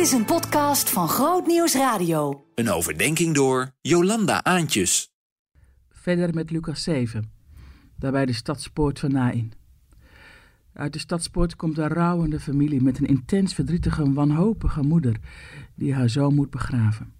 [0.00, 2.44] Dit is een podcast van Groot Nieuws Radio.
[2.54, 5.12] Een overdenking door Jolanda Aantjes.
[5.90, 7.32] Verder met Lucas 7,
[7.98, 9.52] daarbij de stadspoort van Nain.
[10.72, 15.16] Uit de stadspoort komt een rouwende familie met een intens verdrietige, wanhopige moeder
[15.74, 17.12] die haar zoon moet begraven.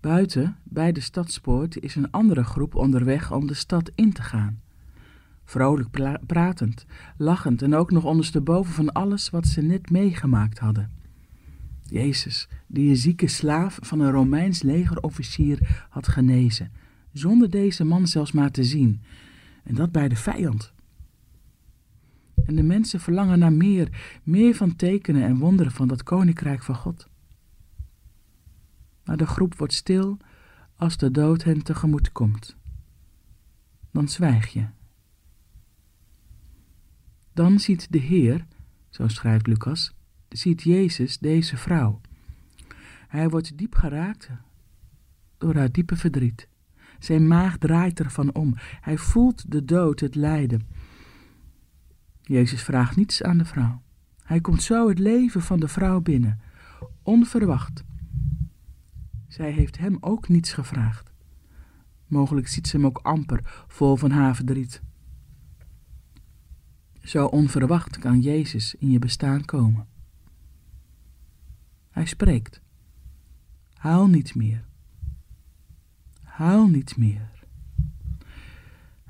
[0.00, 4.62] Buiten, bij de stadspoort, is een andere groep onderweg om de stad in te gaan.
[5.48, 6.86] Vrolijk pratend,
[7.16, 10.90] lachend en ook nog ondersteboven van alles wat ze net meegemaakt hadden.
[11.82, 16.72] Jezus, die een zieke slaaf van een Romeins legerofficier had genezen,
[17.12, 19.02] zonder deze man zelfs maar te zien,
[19.64, 20.72] en dat bij de vijand.
[22.44, 26.76] En de mensen verlangen naar meer, meer van tekenen en wonderen van dat koninkrijk van
[26.76, 27.08] God.
[29.04, 30.16] Maar de groep wordt stil
[30.76, 32.56] als de dood hen tegemoet komt.
[33.90, 34.76] Dan zwijg je.
[37.38, 38.46] Dan ziet de Heer,
[38.88, 39.94] zo schrijft Lucas,
[40.28, 42.00] ziet Jezus deze vrouw.
[43.08, 44.30] Hij wordt diep geraakt
[45.36, 46.48] door haar diepe verdriet.
[46.98, 48.54] Zijn maag draait ervan om.
[48.80, 50.66] Hij voelt de dood, het lijden.
[52.22, 53.82] Jezus vraagt niets aan de vrouw.
[54.22, 56.40] Hij komt zo het leven van de vrouw binnen,
[57.02, 57.84] onverwacht.
[59.28, 61.12] Zij heeft hem ook niets gevraagd.
[62.06, 64.82] Mogelijk ziet ze hem ook amper, vol van haar verdriet.
[67.08, 69.86] Zo onverwacht kan Jezus in je bestaan komen.
[71.90, 72.60] Hij spreekt.
[73.74, 74.64] Haal niet meer.
[76.22, 77.30] Haal niet meer.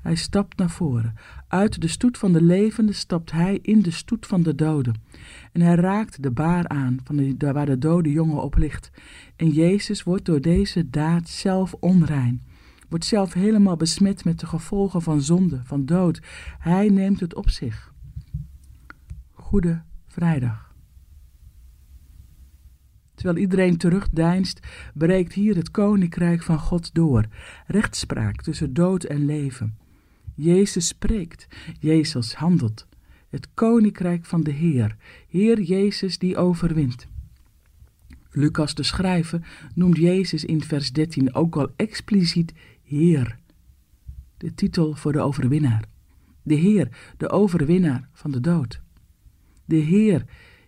[0.01, 1.15] Hij stapt naar voren.
[1.47, 5.01] Uit de stoet van de levenden stapt hij in de stoet van de doden.
[5.51, 8.91] En hij raakt de baar aan van de, waar de dode jongen op ligt.
[9.35, 12.47] En Jezus wordt door deze daad zelf onrein.
[12.89, 16.21] Wordt zelf helemaal besmet met de gevolgen van zonde, van dood.
[16.59, 17.88] Hij neemt het op zich.
[19.49, 20.75] Goede Vrijdag.
[23.15, 24.59] Terwijl iedereen terugdeinst,
[24.93, 27.25] breekt hier het koninkrijk van God door.
[27.67, 29.77] Rechtspraak tussen dood en leven.
[30.35, 31.47] Jezus spreekt,
[31.79, 32.87] Jezus handelt.
[33.29, 34.95] Het koninkrijk van de Heer,
[35.27, 37.07] Heer Jezus die overwint.
[38.31, 42.53] Lucas de schrijver noemt Jezus in vers 13 ook al expliciet
[42.83, 43.39] Heer.
[44.37, 45.83] De titel voor de overwinnaar.
[46.43, 48.81] De Heer, de overwinnaar van de dood.
[49.69, 50.25] De Heer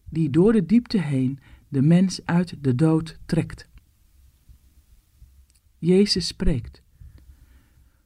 [0.09, 3.67] die door de diepte heen de mens uit de dood trekt.
[5.77, 6.81] Jezus spreekt.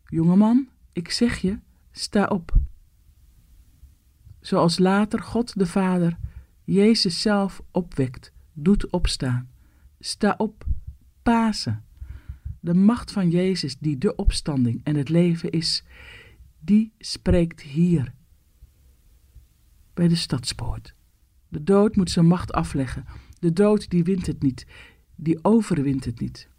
[0.06, 1.60] Jongeman, ik zeg je,
[1.92, 2.56] sta op.
[4.40, 6.18] Zoals later God de Vader
[6.64, 9.50] Jezus zelf opwekt, doet opstaan.
[10.00, 10.66] Sta op,
[11.24, 11.86] Pasen.
[12.60, 15.84] De macht van Jezus die de opstanding en het leven is,
[16.60, 18.14] die spreekt hier
[19.96, 20.96] bij de stadspoort.
[21.48, 23.06] De dood moet zijn macht afleggen.
[23.40, 24.68] De dood die wint het niet,
[25.16, 26.50] die overwint het niet.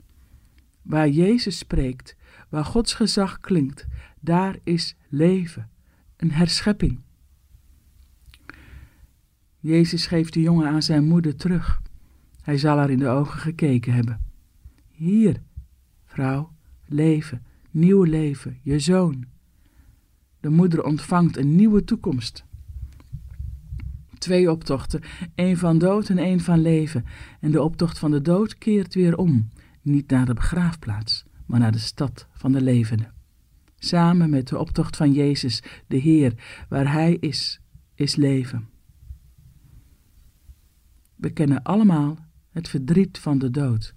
[0.83, 2.17] Waar Jezus spreekt,
[2.49, 3.87] waar Gods gezag klinkt,
[4.21, 5.71] daar is leven,
[6.17, 7.01] een herschepping.
[9.59, 11.83] Jezus geeft de jongen aan zijn moeder terug.
[12.43, 14.25] Hij zal haar in de ogen gekeken hebben.
[14.91, 15.43] Hier,
[16.05, 16.53] vrouw,
[16.87, 19.25] leven, nieuw leven, je zoon.
[20.41, 22.45] De moeder ontvangt een nieuwe toekomst.
[24.27, 25.01] Twee optochten,
[25.35, 27.05] één van dood en één van leven.
[27.41, 29.49] En de optocht van de dood keert weer om,
[29.83, 33.13] niet naar de begraafplaats, maar naar de stad van de levenden.
[33.79, 37.61] Samen met de optocht van Jezus, de Heer, waar Hij is,
[37.95, 38.69] is leven.
[41.17, 42.19] We kennen allemaal
[42.51, 43.95] het verdriet van de dood.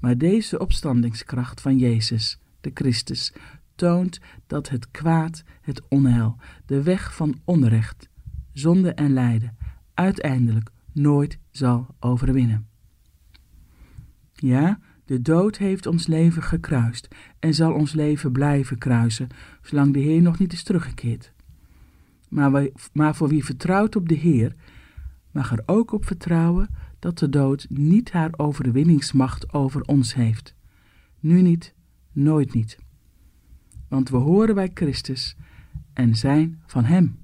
[0.00, 3.32] Maar deze opstandingskracht van Jezus, de Christus,
[3.74, 8.12] toont dat het kwaad, het onheil, de weg van onrecht,
[8.54, 9.56] zonde en lijden
[9.94, 12.66] uiteindelijk nooit zal overwinnen.
[14.32, 19.28] Ja, de dood heeft ons leven gekruist en zal ons leven blijven kruisen,
[19.62, 21.32] zolang de Heer nog niet is teruggekeerd.
[22.28, 24.54] Maar, maar voor wie vertrouwt op de Heer,
[25.30, 26.68] mag er ook op vertrouwen
[26.98, 30.54] dat de dood niet haar overwinningsmacht over ons heeft.
[31.20, 31.74] Nu niet,
[32.12, 32.78] nooit niet.
[33.88, 35.36] Want we horen bij Christus
[35.92, 37.23] en zijn van Hem.